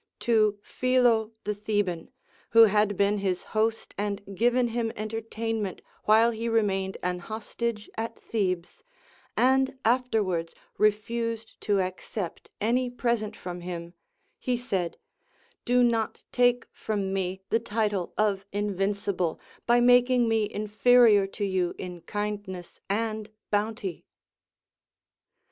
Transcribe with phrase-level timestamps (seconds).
[0.21, 2.09] To Philo the Theban,
[2.49, 7.87] who had been his host and given him entertain ment while he remained an hostage
[7.95, 8.81] at Thebes,
[9.37, 13.93] and after Avards refused to accept any present from him,
[14.39, 14.97] he said:
[15.65, 21.75] Do not take from me the title of invincible, by making me inferior to you
[21.77, 24.07] in kindness and bounty.